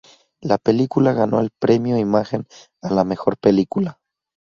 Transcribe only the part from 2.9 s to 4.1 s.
Mejor Película.